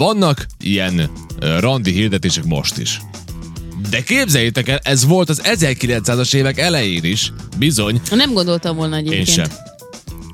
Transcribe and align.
Vannak 0.00 0.46
ilyen 0.60 1.10
randi 1.58 1.92
hirdetések 1.92 2.44
most 2.44 2.78
is. 2.78 3.00
De 3.90 4.02
képzeljétek 4.02 4.68
el, 4.68 4.78
ez 4.82 5.04
volt 5.04 5.28
az 5.28 5.42
1900-as 5.44 6.34
évek 6.34 6.58
elején 6.58 7.04
is. 7.04 7.32
Bizony, 7.58 8.00
Nem 8.10 8.32
gondoltam 8.32 8.76
volna 8.76 8.98
én 8.98 9.06
egyébként. 9.06 9.28
sem. 9.28 9.46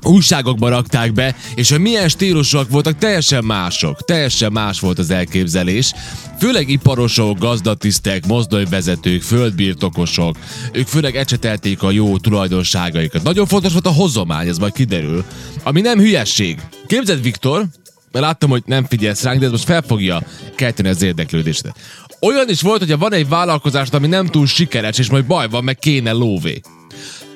Újságokba 0.01 0.69
rakták 0.69 1.13
be, 1.13 1.35
és 1.55 1.69
hogy 1.69 1.79
milyen 1.79 2.09
stílusok 2.09 2.69
voltak, 2.69 2.97
teljesen 2.97 3.43
mások. 3.43 4.05
Teljesen 4.05 4.51
más 4.51 4.79
volt 4.79 4.99
az 4.99 5.09
elképzelés. 5.09 5.93
Főleg 6.39 6.69
iparosok, 6.69 7.39
gazdatisztek, 7.39 8.25
mozdonyvezetők, 8.27 9.21
földbirtokosok. 9.21 10.37
Ők 10.71 10.87
főleg 10.87 11.15
ecsetelték 11.15 11.83
a 11.83 11.91
jó 11.91 12.17
tulajdonságaikat. 12.17 13.23
Nagyon 13.23 13.45
fontos 13.45 13.71
volt 13.71 13.87
a 13.87 13.91
hozomány, 13.91 14.47
ez 14.47 14.57
majd 14.57 14.73
kiderül. 14.73 15.23
Ami 15.63 15.81
nem 15.81 15.99
hülyesség. 15.99 16.59
Képzeld, 16.85 17.21
Viktor, 17.21 17.65
mert 18.11 18.25
láttam, 18.25 18.49
hogy 18.49 18.63
nem 18.65 18.85
figyelsz 18.85 19.23
ránk, 19.23 19.39
de 19.39 19.45
ez 19.45 19.51
most 19.51 19.63
fel 19.63 19.81
fogja 19.87 20.21
kelteni 20.55 20.89
az 20.89 21.01
érdeklődésedet. 21.01 21.75
Olyan 22.21 22.49
is 22.49 22.61
volt, 22.61 22.79
hogyha 22.79 22.97
van 22.97 23.13
egy 23.13 23.27
vállalkozás, 23.27 23.87
ami 23.91 24.07
nem 24.07 24.25
túl 24.25 24.47
sikeres, 24.47 24.97
és 24.97 25.09
majd 25.09 25.25
baj 25.25 25.47
van, 25.49 25.63
meg 25.63 25.77
kéne 25.77 26.11
lóvé. 26.11 26.61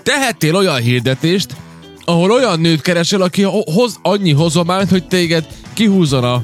Tehettél 0.04 0.56
olyan 0.56 0.82
hirdetést, 0.82 1.56
ahol 2.06 2.32
olyan 2.32 2.60
nőt 2.60 2.82
keresel, 2.82 3.22
aki 3.22 3.42
ho- 3.42 3.70
hoz 3.70 4.00
annyi 4.02 4.32
hozományt, 4.32 4.90
hogy 4.90 5.08
téged 5.08 5.46
kihúzzon 5.74 6.24
a, 6.24 6.44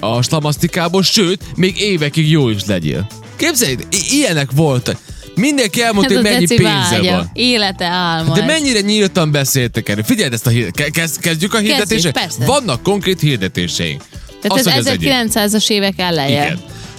a 0.00 0.22
slamasztikából, 0.22 1.02
sőt, 1.02 1.56
még 1.56 1.80
évekig 1.80 2.30
jó 2.30 2.48
is 2.48 2.64
legyél. 2.64 3.06
Képzelj, 3.36 3.76
i- 3.90 4.16
ilyenek 4.16 4.50
voltak. 4.50 4.96
Mindenki 5.38 5.82
elmondta, 5.82 6.14
Ez 6.14 6.20
hogy 6.20 6.30
mennyi 6.30 6.46
pénze 6.46 6.88
vágya, 6.90 7.10
van. 7.10 7.30
Élete 7.32 7.84
álma. 7.84 8.34
De 8.34 8.40
ez. 8.40 8.46
mennyire 8.46 8.80
nyíltan 8.80 9.30
beszéltek 9.30 9.88
erről. 9.88 10.04
Figyeld 10.04 10.32
ezt 10.32 10.46
a 10.46 10.50
hirdet. 10.50 10.90
Kezd, 10.90 11.20
kezdjük 11.20 11.54
a 11.54 11.58
hirdetések? 11.58 12.12
persze. 12.12 12.44
Vannak 12.44 12.82
konkrét 12.82 13.20
hirdetéseink. 13.20 14.02
Tehát 14.40 14.66
ez 14.66 14.78
az 14.78 14.86
egyik. 14.86 15.10
1900-as 15.12 15.70
évek 15.70 15.94
eleje. 15.96 16.44
Igen. 16.44 16.58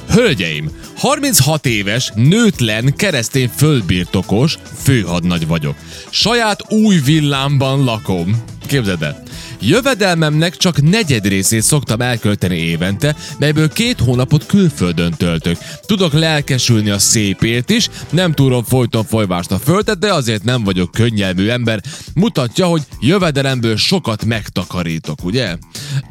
Hölgyeim, 0.10 0.70
36 0.98 1.66
éves, 1.66 2.12
nőtlen, 2.16 2.94
keresztény 2.96 3.50
földbirtokos, 3.56 4.58
főhadnagy 4.84 5.48
vagyok. 5.48 5.76
Saját 6.10 6.72
új 6.72 7.00
villámban 7.06 7.84
lakom. 7.84 8.44
Képzeld 8.68 9.02
el. 9.02 9.24
Jövedelmemnek 9.62 10.58
csak 10.58 10.82
negyed 10.82 11.28
részét 11.28 11.62
szoktam 11.62 12.02
elkölteni 12.02 12.58
évente, 12.58 13.16
melyből 13.40 13.70
két 13.70 14.00
hónapot 14.00 14.46
külföldön 14.46 15.14
töltök. 15.18 15.58
Tudok 15.86 16.14
lelkesülni 16.14 16.90
a 16.90 17.00
szépért 17.00 17.70
is, 17.70 17.90
nem 18.10 18.32
túrom 18.32 18.64
folyton 18.64 19.04
folyvást 19.06 19.52
a 19.52 19.60
földet, 19.60 20.00
de 20.00 20.14
azért 20.14 20.44
nem 20.44 20.64
vagyok 20.64 20.92
könnyelmű 20.92 21.48
ember. 21.48 21.82
Mutatja, 22.14 22.66
hogy 22.66 22.82
jövedelemből 23.00 23.76
sokat 23.76 24.26
megtakarítok, 24.26 25.24
ugye? 25.24 25.58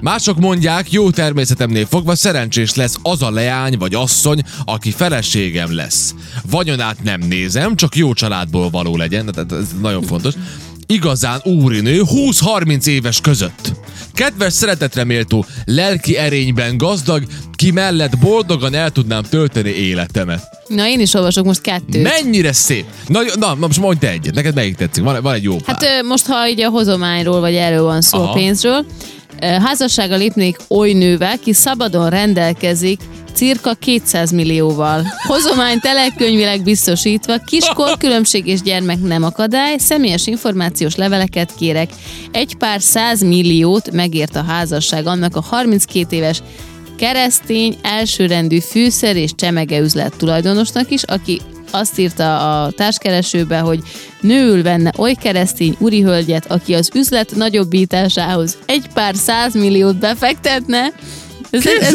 Mások 0.01 0.39
mondják, 0.39 0.93
jó 0.93 1.11
természetemnél 1.11 1.87
fogva 1.87 2.15
szerencsés 2.15 2.75
lesz 2.75 2.97
az 3.03 3.23
a 3.23 3.31
leány 3.31 3.79
vagy 3.79 3.95
asszony, 3.95 4.43
aki 4.65 4.91
feleségem 4.91 5.75
lesz. 5.75 6.15
Vagyonát 6.51 7.03
nem 7.03 7.21
nézem, 7.21 7.77
csak 7.77 7.97
jó 7.97 8.13
családból 8.13 8.71
való 8.71 8.97
legyen, 8.97 9.27
tehát 9.27 9.53
ez 9.53 9.69
nagyon 9.81 10.03
fontos. 10.03 10.35
Igazán 10.91 11.41
úrinő 11.45 12.03
20-30 12.05 12.87
éves 12.87 13.21
között. 13.21 13.73
Kedves, 14.13 14.53
szeretetre 14.53 15.05
méltó, 15.05 15.45
lelki 15.65 16.17
erényben 16.17 16.77
gazdag, 16.77 17.23
ki 17.55 17.71
mellett 17.71 18.19
boldogan 18.19 18.75
el 18.75 18.91
tudnám 18.91 19.23
tölteni 19.23 19.71
életemet. 19.71 20.43
Na 20.69 20.87
én 20.87 21.01
is 21.01 21.15
olvasok 21.15 21.45
most 21.45 21.61
kettőt. 21.61 22.03
Mennyire 22.03 22.53
szép! 22.53 22.85
Na, 23.07 23.21
na, 23.39 23.55
na 23.55 23.67
most 23.67 23.81
mondj 23.81 23.99
te 23.99 24.11
egyet, 24.11 24.35
neked 24.35 24.55
melyik 24.55 24.77
tetszik? 24.77 25.05
Van, 25.05 25.23
van 25.23 25.35
egy 25.35 25.43
jó 25.43 25.57
pár. 25.57 25.77
Hát 25.81 26.03
most, 26.03 26.27
ha 26.27 26.49
így 26.49 26.61
a 26.61 26.69
hozományról, 26.69 27.41
vagy 27.41 27.55
erről 27.55 27.83
van 27.83 28.01
szó, 28.01 28.19
Aha. 28.19 28.31
a 28.31 28.33
pénzről, 28.33 28.87
házassága 29.41 30.17
lépnék 30.17 30.57
oly 30.69 30.93
nővel, 30.93 31.39
ki 31.39 31.53
szabadon 31.53 32.11
rendelkezik 32.11 33.01
cirka 33.39 33.75
200 33.75 34.31
millióval. 34.31 35.03
Hozomány 35.27 35.79
telekönyvileg 35.79 36.63
biztosítva, 36.63 37.39
kiskor, 37.39 37.97
különbség 37.99 38.47
és 38.47 38.63
gyermek 38.63 39.01
nem 39.01 39.23
akadály, 39.23 39.79
személyes 39.79 40.27
információs 40.27 40.95
leveleket 40.95 41.55
kérek. 41.59 41.91
Egy 42.33 42.57
pár 42.57 42.81
100 42.81 43.23
milliót 43.23 43.91
megért 43.91 44.37
a 44.37 44.43
házasság 44.43 45.07
annak 45.07 45.37
a 45.37 45.41
32 45.41 46.17
éves 46.17 46.43
keresztény, 46.97 47.77
elsőrendű 47.83 48.59
fűszer 48.59 49.17
és 49.17 49.31
csemege 49.35 49.79
üzlet 49.79 50.17
tulajdonosnak 50.17 50.91
is, 50.91 51.03
aki 51.03 51.41
azt 51.71 51.99
írta 51.99 52.63
a 52.63 52.71
társkeresőbe, 52.71 53.59
hogy 53.59 53.83
nőül 54.21 54.63
venne 54.63 54.93
oly 54.97 55.15
keresztény 55.15 55.77
úrihölgyet, 55.79 56.51
aki 56.51 56.75
az 56.75 56.91
üzlet 56.95 57.37
nagyobbításához 57.37 58.59
egy 58.67 58.87
pár 58.95 59.15
százmilliót 59.15 59.97
befektetne. 59.97 60.93
Ez, 61.51 61.67
ez, 61.67 61.95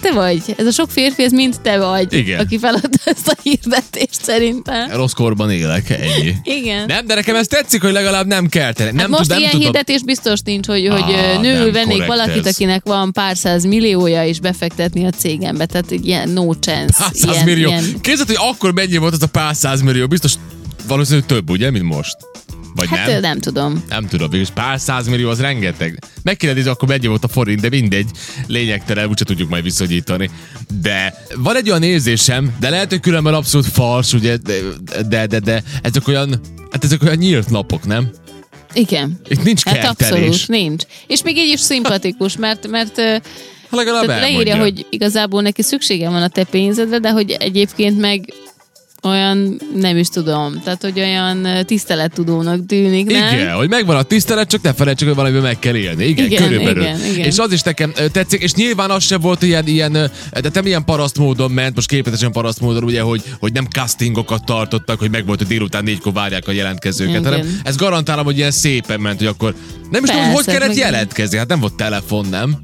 te 0.00 0.12
vagy. 0.12 0.40
Ez 0.56 0.66
a 0.66 0.70
sok 0.70 0.90
férfi, 0.90 1.22
ez 1.22 1.32
mind 1.32 1.60
te 1.62 1.78
vagy, 1.78 2.12
Igen. 2.12 2.40
aki 2.40 2.58
feladta 2.58 2.98
ezt 3.04 3.28
a 3.28 3.34
hirdetést 3.42 4.22
szerintem. 4.24 4.90
Rossz 4.90 5.12
korban 5.12 5.50
élek, 5.50 5.90
ennyi. 5.90 6.34
Igen. 6.42 6.84
Nem, 6.86 7.06
de 7.06 7.14
nekem 7.14 7.36
ez 7.36 7.46
tetszik, 7.46 7.82
hogy 7.82 7.92
legalább 7.92 8.26
nem 8.26 8.46
kell. 8.46 8.72
Nem, 8.76 8.96
Hát 8.96 9.08
most 9.08 9.28
nem 9.28 9.38
ilyen 9.38 9.50
tudom. 9.50 9.64
hirdetés 9.66 10.02
biztos 10.02 10.40
nincs, 10.44 10.66
hogy, 10.66 10.86
hogy 10.86 11.14
Á, 11.14 11.34
ö, 11.34 11.38
nőül 11.40 11.72
vennék 11.72 12.06
valakit, 12.06 12.46
ez. 12.46 12.54
akinek 12.54 12.82
van 12.84 13.12
pár 13.12 13.36
száz 13.36 13.64
milliója, 13.64 14.24
és 14.24 14.40
befektetni 14.40 15.04
a 15.06 15.10
cégembe. 15.10 15.66
Tehát 15.66 15.90
egy 15.90 16.06
ilyen 16.06 16.28
no 16.28 16.54
chance. 16.54 16.94
Pár 16.98 17.10
száz 17.14 17.32
ilyen, 17.34 17.44
millió. 17.44 17.68
Ilyen, 17.68 18.00
Képzeld, 18.00 18.26
hogy 18.28 18.38
akkor 18.40 18.72
mennyi 18.72 18.96
volt 18.96 19.12
az 19.12 19.22
a 19.22 19.26
pár 19.26 19.56
száz 19.56 19.80
millió? 19.82 20.06
Biztos 20.06 20.32
valószínűleg 20.86 21.26
több, 21.26 21.50
ugye, 21.50 21.70
mint 21.70 21.84
most. 21.84 22.16
Vagy 22.78 22.88
hát 22.88 23.06
nem? 23.06 23.20
nem? 23.20 23.38
tudom. 23.38 23.84
Nem 23.88 24.06
tudom, 24.06 24.30
végülis 24.30 24.52
pár 24.54 24.80
százmillió 24.80 25.28
az 25.28 25.40
rengeteg. 25.40 25.98
Meg 26.22 26.36
kéne 26.36 26.52
nézni, 26.52 26.70
akkor 26.70 26.88
mennyi 26.88 27.06
volt 27.06 27.24
a 27.24 27.28
forint, 27.28 27.60
de 27.60 27.68
mindegy, 27.68 28.10
lényegtelen, 28.46 29.08
úgyse 29.08 29.24
tudjuk 29.24 29.48
majd 29.48 29.62
viszonyítani. 29.62 30.30
De 30.80 31.14
van 31.36 31.56
egy 31.56 31.70
olyan 31.70 31.82
érzésem, 31.82 32.56
de 32.60 32.70
lehet, 32.70 32.88
hogy 32.88 33.00
különben 33.00 33.34
abszolút 33.34 33.66
fals, 33.66 34.12
ugye, 34.12 34.36
de, 34.36 34.54
de, 35.08 35.26
de, 35.26 35.38
de 35.38 35.62
ezek 35.82 36.08
olyan, 36.08 36.40
hát 36.70 36.84
ezek 36.84 37.02
olyan 37.02 37.16
nyílt 37.16 37.50
lapok, 37.50 37.86
nem? 37.86 38.10
Igen. 38.72 39.20
Itt 39.28 39.42
nincs 39.42 39.64
Hát 39.64 39.78
kertelés. 39.78 40.12
abszolút, 40.12 40.48
nincs. 40.48 40.82
És 41.06 41.22
még 41.22 41.36
így 41.36 41.52
is 41.52 41.60
szimpatikus, 41.60 42.36
mert, 42.36 42.68
mert 42.68 42.96
Ha 43.70 43.76
legalább 43.76 44.06
tehát 44.06 44.20
leírja, 44.20 44.56
hogy 44.56 44.86
igazából 44.90 45.42
neki 45.42 45.62
szüksége 45.62 46.08
van 46.08 46.22
a 46.22 46.28
te 46.28 46.44
pénzedre, 46.44 46.98
de 46.98 47.10
hogy 47.10 47.30
egyébként 47.30 48.00
meg 48.00 48.32
olyan, 49.08 49.60
nem 49.74 49.96
is 49.96 50.08
tudom, 50.08 50.60
tehát 50.64 50.82
hogy 50.82 51.00
olyan 51.00 51.44
ö, 51.44 51.62
tisztelettudónak 51.62 52.66
tűnik, 52.66 53.06
nem? 53.10 53.34
Igen, 53.34 53.54
hogy 53.54 53.68
megvan 53.68 53.96
a 53.96 54.02
tisztelet, 54.02 54.48
csak 54.48 54.62
ne 54.62 54.72
felejtsük, 54.72 55.06
hogy 55.06 55.16
valamiben 55.16 55.42
meg 55.42 55.58
kell 55.58 55.74
élni. 55.74 56.04
Igen, 56.04 56.26
Igen, 56.26 56.42
körülbelül. 56.42 56.82
igen, 56.82 57.00
igen. 57.12 57.24
És 57.26 57.38
az 57.38 57.52
is 57.52 57.62
nekem 57.62 57.92
ö, 57.96 58.08
tetszik, 58.08 58.42
és 58.42 58.54
nyilván 58.54 58.90
az 58.90 59.04
sem 59.04 59.20
volt 59.20 59.42
ilyen, 59.42 59.66
ilyen 59.66 59.94
ö, 59.94 60.04
de 60.40 60.50
nem 60.52 60.66
ilyen 60.66 60.84
paraszt 60.84 61.18
módon 61.18 61.50
ment, 61.50 61.74
most 61.74 61.88
képletesen 61.88 62.32
paraszt 62.32 62.60
módon, 62.60 62.84
ugye, 62.84 63.00
hogy, 63.00 63.22
hogy 63.38 63.52
nem 63.52 63.64
castingokat 63.64 64.44
tartottak, 64.44 64.98
hogy 64.98 65.10
meg 65.10 65.26
volt, 65.26 65.38
hogy 65.38 65.48
délután 65.48 65.84
négykor 65.84 66.12
várják 66.12 66.48
a 66.48 66.52
jelentkezőket, 66.52 67.20
Igen. 67.20 67.24
hanem 67.32 67.60
ez 67.64 67.76
garantálom, 67.76 68.24
hogy 68.24 68.36
ilyen 68.36 68.50
szépen 68.50 69.00
ment, 69.00 69.18
hogy 69.18 69.26
akkor 69.26 69.54
nem 69.90 70.04
is 70.04 70.10
tudom, 70.10 70.24
hogy 70.24 70.34
Persze, 70.34 70.50
kellett 70.52 70.68
meg- 70.68 70.76
jelentkezni, 70.76 71.38
hát 71.38 71.48
nem 71.48 71.60
volt 71.60 71.74
telefon, 71.74 72.26
nem? 72.30 72.56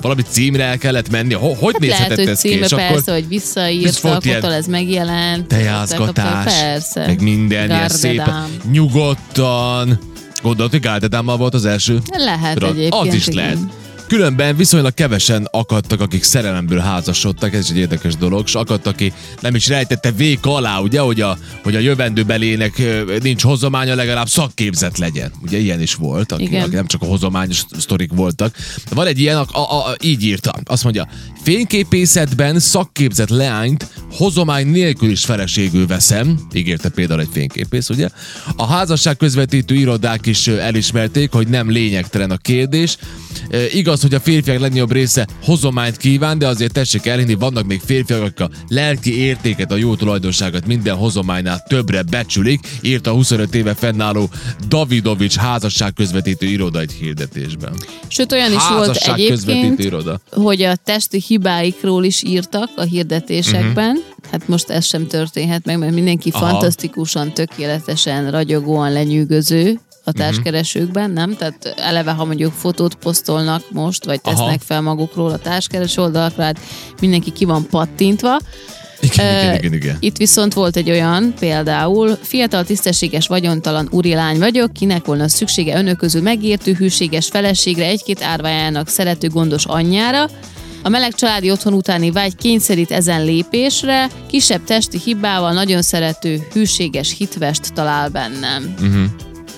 Valami 0.00 0.22
címre 0.22 0.64
el 0.64 0.78
kellett 0.78 1.10
menni. 1.10 1.34
Ho- 1.34 1.58
hogy 1.58 1.72
Hát 1.72 1.80
nézhetett 1.82 2.08
lehet, 2.08 2.18
hogy 2.24 2.28
ez 2.28 2.40
ki? 2.40 2.48
címe 2.48 2.64
És 2.64 2.70
persze, 2.70 2.94
akkor 3.00 3.12
hogy 3.12 3.28
visszaírtak, 3.28 4.24
attól 4.26 4.52
ez 4.52 4.66
megjelent. 4.66 5.46
tejázgatás, 5.46 6.44
Persze. 6.54 7.06
meg 7.06 7.22
minden 7.22 7.70
ilyen 7.70 7.88
szépen, 7.88 8.46
nyugodtan. 8.72 9.98
Gondolod, 10.42 10.70
hogy 10.70 10.80
Gáldedámmal 10.80 11.36
volt 11.36 11.54
az 11.54 11.64
első? 11.64 11.98
Lehet 12.16 12.54
Tudod, 12.54 12.76
egyébként. 12.76 13.06
Az 13.08 13.14
is 13.14 13.26
igen. 13.26 13.36
lehet. 13.44 13.58
Különben 14.08 14.56
viszonylag 14.56 14.94
kevesen 14.94 15.48
akadtak, 15.50 16.00
akik 16.00 16.22
szerelemből 16.22 16.78
házasodtak, 16.78 17.54
ez 17.54 17.64
is 17.64 17.70
egy 17.70 17.76
érdekes 17.76 18.16
dolog, 18.16 18.42
és 18.46 18.54
akadt, 18.54 18.86
aki 18.86 19.12
nem 19.40 19.54
is 19.54 19.68
rejtette 19.68 20.10
vék 20.12 20.46
alá, 20.46 20.78
ugye, 20.78 21.00
hogy 21.00 21.20
a, 21.20 21.38
hogy 21.62 21.76
a 21.76 21.78
jövendőbelének 21.78 22.82
nincs 23.22 23.42
hozománya, 23.42 23.94
legalább 23.94 24.28
szakképzett 24.28 24.96
legyen. 24.96 25.32
Ugye 25.42 25.58
ilyen 25.58 25.80
is 25.80 25.94
volt, 25.94 26.32
aki, 26.32 26.42
Igen. 26.42 26.62
aki 26.62 26.74
nem 26.74 26.86
csak 26.86 27.02
a 27.02 27.06
hozományos 27.06 27.64
sztorik 27.78 28.10
voltak. 28.14 28.54
De 28.88 28.94
van 28.94 29.06
egy 29.06 29.20
ilyen, 29.20 29.36
a, 29.36 29.46
a, 29.52 29.88
a, 29.88 29.96
így 30.02 30.24
írta, 30.24 30.54
azt 30.64 30.82
mondja, 30.82 31.08
fényképészetben 31.42 32.58
szakképzett 32.58 33.28
leányt 33.28 33.86
hozomány 34.12 34.66
nélkül 34.66 35.10
is 35.10 35.24
feleségül 35.24 35.86
veszem, 35.86 36.40
ígérte 36.52 36.88
például 36.88 37.20
egy 37.20 37.28
fényképész, 37.32 37.88
ugye? 37.88 38.08
A 38.56 38.66
házasság 38.66 39.16
közvetítő 39.16 39.74
irodák 39.74 40.26
is 40.26 40.46
elismerték, 40.46 41.32
hogy 41.32 41.48
nem 41.48 41.70
lényegtelen 41.70 42.30
a 42.30 42.36
kérdés. 42.36 42.96
Ö, 43.50 43.64
Igaz, 43.72 43.97
hogy 44.02 44.14
a 44.14 44.20
férfiak 44.20 44.58
legnagyobb 44.58 44.92
része 44.92 45.26
hozományt 45.44 45.96
kíván, 45.96 46.38
de 46.38 46.46
azért 46.46 46.72
tessék 46.72 47.06
elhinni, 47.06 47.34
vannak 47.34 47.66
még 47.66 47.80
férfiak, 47.84 48.22
akik 48.22 48.40
a 48.40 48.50
lelki 48.68 49.18
értéket, 49.20 49.72
a 49.72 49.76
jó 49.76 49.94
tulajdonságot 49.94 50.66
minden 50.66 50.96
hozománynál 50.96 51.64
többre 51.68 52.02
becsülik, 52.02 52.68
írta 52.80 53.10
a 53.10 53.14
25 53.14 53.54
éve 53.54 53.74
fennálló 53.74 54.30
Davidovics 54.68 55.36
házasság 55.36 55.92
közvetítő 55.92 56.46
iroda 56.46 56.80
egy 56.80 56.92
hirdetésben. 56.92 57.72
Sőt, 58.08 58.32
olyan 58.32 58.52
is 58.52 58.68
volt 58.68 58.86
Házasság 58.86 59.16
közvetítő 59.16 59.66
egyébként, 59.66 59.84
iroda. 59.84 60.20
hogy 60.30 60.62
a 60.62 60.76
testi 60.76 61.22
hibáikról 61.26 62.04
is 62.04 62.22
írtak 62.22 62.70
a 62.76 62.82
hirdetésekben. 62.82 63.90
Uh-huh. 63.96 64.30
Hát 64.30 64.48
most 64.48 64.70
ez 64.70 64.84
sem 64.84 65.06
történhet 65.06 65.64
meg, 65.64 65.78
mert 65.78 65.92
mindenki. 65.92 66.30
Aha. 66.32 66.48
fantasztikusan, 66.48 67.32
tökéletesen, 67.32 68.30
ragyogóan 68.30 68.92
lenyűgöző 68.92 69.80
a 70.08 70.12
társkeresőkben, 70.12 71.10
nem? 71.10 71.36
Tehát 71.36 71.74
eleve, 71.76 72.10
ha 72.10 72.24
mondjuk 72.24 72.52
fotót 72.52 72.94
posztolnak 72.94 73.62
most, 73.70 74.04
vagy 74.04 74.20
tesznek 74.20 74.46
Aha. 74.46 74.58
fel 74.64 74.80
magukról 74.80 75.30
a 75.30 75.38
társkereső 75.38 76.02
oldalakra, 76.02 76.42
hát 76.42 76.58
mindenki 77.00 77.32
ki 77.32 77.44
van 77.44 77.66
pattintva. 77.66 78.38
Igen, 79.00 79.26
Ö, 79.26 79.40
igen, 79.40 79.54
igen, 79.54 79.72
igen. 79.72 79.96
Itt 80.00 80.16
viszont 80.16 80.54
volt 80.54 80.76
egy 80.76 80.90
olyan, 80.90 81.34
például 81.38 82.18
fiatal, 82.22 82.64
tisztességes, 82.64 83.26
vagyontalan 83.26 83.88
urilány 83.90 84.38
vagyok, 84.38 84.72
kinek 84.72 85.04
volna 85.04 85.28
szüksége 85.28 85.76
önök 85.76 85.96
közül 85.96 86.22
megértő, 86.22 86.72
hűséges 86.72 87.26
feleségre, 87.26 87.84
egy-két 87.84 88.22
árvájának 88.22 88.88
szerető, 88.88 89.28
gondos 89.28 89.64
anyjára, 89.64 90.26
a 90.82 90.88
meleg 90.88 91.14
családi 91.14 91.50
otthon 91.50 91.72
utáni 91.72 92.10
vágy 92.10 92.36
kényszerít 92.36 92.90
ezen 92.90 93.24
lépésre, 93.24 94.08
kisebb 94.26 94.64
testi 94.64 94.98
hibával 95.04 95.52
nagyon 95.52 95.82
szerető, 95.82 96.46
hűséges 96.52 97.14
hitvest 97.18 97.72
talál 97.74 98.08
bennem. 98.08 98.74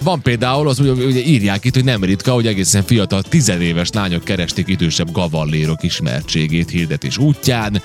Van 0.02 0.22
például, 0.22 0.68
az 0.68 0.78
ugye, 0.78 0.90
ugye 0.90 1.24
írják 1.24 1.64
itt, 1.64 1.74
hogy 1.74 1.84
nem 1.84 2.04
ritka, 2.04 2.32
hogy 2.32 2.46
egészen 2.46 2.82
fiatal, 2.82 3.22
tizenéves 3.22 3.90
lányok 3.90 4.24
keresték 4.24 4.68
idősebb 4.68 5.12
gavallérok 5.12 5.82
ismertségét 5.82 6.70
hirdetés 6.70 7.18
útján. 7.18 7.82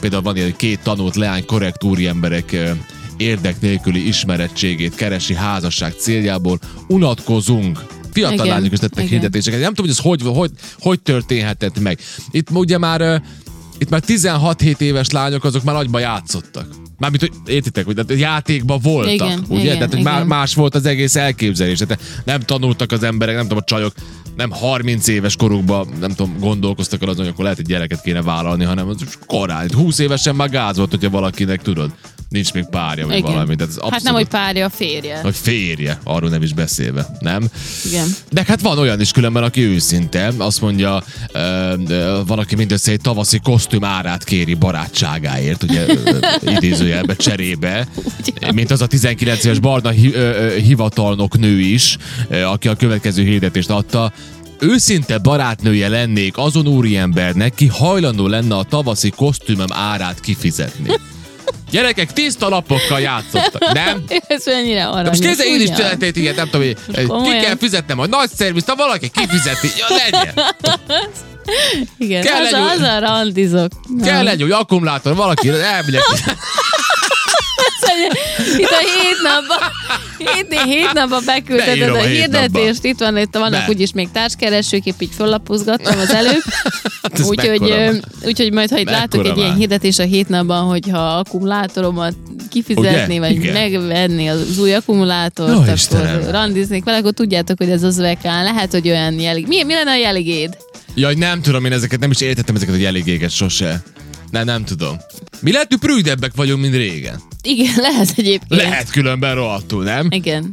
Például 0.00 0.22
van 0.22 0.36
ilyen, 0.36 0.56
két 0.56 0.80
tanult 0.82 1.16
leány 1.16 1.44
korrekt 1.44 1.84
úriemberek 1.84 2.52
e, 2.52 2.76
érdek 3.16 3.60
nélküli 3.60 4.06
ismerettségét 4.06 4.94
keresi 4.94 5.34
házasság 5.34 5.94
céljából. 5.98 6.58
Unatkozunk. 6.88 7.84
Fiatal 8.12 8.34
Igen, 8.34 8.46
lányok 8.46 8.72
is 8.72 8.78
tettek 8.78 8.98
igen. 8.98 9.08
hirdetéseket. 9.08 9.60
Nem 9.60 9.74
tudom, 9.74 9.90
hogy 9.90 9.96
ez 9.98 10.04
hogy, 10.04 10.36
hogy, 10.36 10.50
hogy 10.78 11.00
történhetett 11.00 11.78
meg. 11.80 11.98
Itt 12.30 12.50
ugye 12.50 12.78
már 12.78 13.22
itt 13.78 13.90
már 13.90 14.02
16-7 14.06 14.80
éves 14.80 15.10
lányok 15.10 15.44
azok 15.44 15.62
már 15.62 15.74
nagyban 15.74 16.00
játszottak. 16.00 16.85
Mármint, 16.98 17.22
hogy 17.22 17.54
értitek, 17.54 17.84
hogy 17.84 17.94
tehát 17.94 18.20
játékban 18.20 18.78
voltak, 18.82 19.12
Igen, 19.14 19.44
ugye? 19.48 19.60
igen, 19.60 19.74
tehát, 19.74 19.90
hogy 19.90 20.00
igen. 20.00 20.26
más 20.26 20.54
volt 20.54 20.74
az 20.74 20.86
egész 20.86 21.16
elképzelés. 21.16 21.78
Tehát 21.78 22.02
nem 22.24 22.40
tanultak 22.40 22.92
az 22.92 23.02
emberek, 23.02 23.34
nem 23.34 23.42
tudom, 23.42 23.58
a 23.58 23.64
csajok 23.64 23.92
nem 24.36 24.50
30 24.50 25.08
éves 25.08 25.36
korukban, 25.36 25.88
nem 26.00 26.10
tudom, 26.10 26.38
gondolkoztak 26.38 27.02
el 27.02 27.08
azon, 27.08 27.22
hogy 27.24 27.32
akkor 27.32 27.42
lehet, 27.42 27.58
hogy 27.58 27.66
gyereket 27.66 28.02
kéne 28.02 28.22
vállalni, 28.22 28.64
hanem 28.64 28.88
az 28.88 29.18
korán. 29.26 29.70
20 29.74 29.98
évesen 29.98 30.34
már 30.34 30.50
gáz 30.50 30.76
volt, 30.76 30.90
hogyha 30.90 31.10
valakinek 31.10 31.62
tudod, 31.62 31.90
nincs 32.36 32.52
még 32.52 32.64
párja, 32.70 33.06
vagy 33.06 33.16
Igen. 33.16 33.32
valami. 33.32 33.56
Tehát 33.56 33.72
ez 33.72 33.78
Hát 33.80 33.90
nem, 33.90 33.92
abszolút- 33.94 34.16
hogy 34.18 34.28
párja, 34.28 34.64
a 34.66 34.70
férje. 34.70 35.20
hogy 35.22 35.36
férje, 35.36 35.98
arról 36.04 36.30
nem 36.30 36.42
is 36.42 36.52
beszélve, 36.52 37.06
nem? 37.20 37.48
Igen. 37.84 38.06
De 38.32 38.44
hát 38.46 38.60
van 38.60 38.78
olyan 38.78 39.00
is 39.00 39.10
különben, 39.10 39.42
aki 39.42 39.60
őszinte, 39.62 40.32
azt 40.38 40.60
mondja, 40.60 41.02
ö, 41.32 41.72
ö, 41.88 42.20
van, 42.26 42.38
aki 42.38 42.54
mindössze 42.54 42.90
egy 42.90 43.00
tavaszi 43.00 43.38
kosztüm 43.42 43.84
árát 43.84 44.24
kéri 44.24 44.54
barátságáért, 44.54 45.62
ugye 45.62 45.86
ö, 45.88 46.18
idézőjelbe 46.56 47.16
cserébe, 47.16 47.88
mint 48.54 48.70
az 48.70 48.80
a 48.82 48.86
19 48.86 49.44
éves 49.44 49.58
barna 49.58 49.90
hi, 49.90 50.12
ö, 50.14 50.18
ö, 50.18 50.56
hivatalnok 50.56 51.38
nő 51.38 51.60
is, 51.60 51.96
ö, 52.28 52.42
aki 52.42 52.68
a 52.68 52.74
következő 52.76 53.22
hirdetést 53.22 53.70
adta, 53.70 54.12
Őszinte 54.60 55.18
barátnője 55.18 55.88
lennék 55.88 56.36
azon 56.38 56.66
úriembernek, 56.66 57.54
ki 57.54 57.66
hajlandó 57.66 58.26
lenne 58.26 58.56
a 58.56 58.62
tavaszi 58.62 59.10
kosztümöm 59.10 59.66
árát 59.72 60.20
kifizetni. 60.20 60.88
Gyerekek 61.70 62.12
tiszta 62.12 62.48
lapokkal 62.48 63.00
játszottak, 63.00 63.72
nem? 63.72 64.04
Ez 64.26 64.46
mennyire 64.46 64.86
aranyos. 64.86 65.08
most 65.08 65.22
képzelj, 65.22 65.48
én 65.50 65.60
is 65.60 65.70
történt 65.70 66.16
ilyet, 66.16 66.36
nem 66.36 66.48
tudom, 66.50 66.66
hogy 66.66 66.76
ki 67.30 67.38
kell 67.44 67.56
fizetnem 67.56 67.98
a 67.98 68.06
nagy 68.06 68.30
szervizt, 68.36 68.68
ha 68.68 68.74
valaki 68.74 69.08
kifizeti, 69.08 69.68
ja 69.78 69.86
legyen. 69.96 70.34
Igen, 71.98 72.22
Kell 72.22 72.40
az, 72.44 72.52
egy- 72.52 72.80
az 72.80 72.80
a 72.80 72.98
randizok. 72.98 73.72
Kell 74.04 74.28
egy 74.28 74.42
új 74.42 74.50
akkumulátor, 74.50 75.14
valaki 75.14 75.48
elmegyek. 75.48 76.02
Itt 78.56 78.70
a 78.70 78.78
hét 78.78 79.22
napban, 79.22 79.58
hét, 80.18 80.62
hét 80.62 80.92
napban 80.92 81.22
beküldted 81.26 81.82
a 81.82 81.94
a 81.94 81.98
hirdetést, 81.98 82.84
itt 82.84 82.98
van, 82.98 83.16
itt 83.18 83.34
vannak 83.34 83.68
úgyis 83.68 83.92
még 83.92 84.08
társkeresők, 84.12 84.84
épp 84.84 85.00
így 85.00 85.12
föllapozgattam 85.16 85.98
az 85.98 86.10
előbb. 86.10 86.42
Hát 87.12 87.20
Úgyhogy, 87.28 87.72
úgyhogy 88.24 88.52
majd, 88.52 88.70
ha 88.70 88.78
itt 88.78 88.84
Mekkora 88.84 89.00
látok 89.00 89.26
egy 89.26 89.36
ilyen 89.36 89.54
hirdetés 89.56 89.98
a 89.98 90.02
hét 90.02 90.28
napban, 90.28 90.64
hogyha 90.64 90.98
akkumulátoromat 90.98 92.14
kifizetni, 92.50 93.18
Ugye? 93.18 93.18
vagy 93.18 93.30
Igen. 93.30 93.52
megvenni 93.52 94.26
az 94.28 94.58
új 94.58 94.74
akkumulátort, 94.74 95.50
Jó, 95.52 95.56
akkor 95.60 95.72
Istenem. 95.72 96.30
randiznék 96.30 96.84
vele, 96.84 96.96
akkor 96.96 97.12
tudjátok, 97.12 97.58
hogy 97.58 97.70
ez 97.70 97.82
az 97.82 97.96
vekán. 97.96 98.44
Lehet, 98.44 98.70
hogy 98.72 98.88
olyan 98.88 99.20
jelig. 99.20 99.46
Mi, 99.46 99.62
mi 99.62 99.72
lenne 99.72 99.90
a 99.90 99.96
jeligéd? 99.96 100.56
Jaj, 100.94 101.14
nem 101.14 101.40
tudom, 101.42 101.64
én 101.64 101.72
ezeket 101.72 102.00
nem 102.00 102.10
is 102.10 102.20
értettem 102.20 102.54
ezeket 102.54 102.74
a 102.74 102.78
jeligéket 102.78 103.30
sose. 103.30 103.82
Nem, 104.30 104.44
nem 104.44 104.64
tudom. 104.64 104.96
Mi 105.40 105.52
lehet, 105.52 105.68
hogy 105.68 105.78
prűdebbek 105.78 106.32
vagyunk, 106.36 106.60
mint 106.60 106.74
régen. 106.74 107.20
Igen, 107.42 107.72
lehet 107.90 108.08
egyébként. 108.16 108.62
Lehet 108.62 108.90
különben 108.90 109.34
rohadtul, 109.34 109.84
nem? 109.84 110.06
Igen. 110.10 110.44